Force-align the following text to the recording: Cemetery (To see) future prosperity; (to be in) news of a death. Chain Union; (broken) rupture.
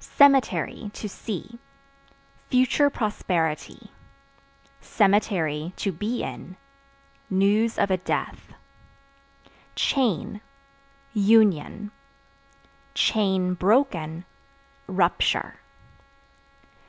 Cemetery 0.00 0.90
(To 0.94 1.08
see) 1.08 1.60
future 2.50 2.90
prosperity; 2.90 3.92
(to 4.80 5.92
be 5.96 6.24
in) 6.24 6.56
news 7.30 7.78
of 7.78 7.92
a 7.92 7.96
death. 7.96 8.52
Chain 9.76 10.40
Union; 11.14 11.92
(broken) 13.60 14.24
rupture. 14.88 15.54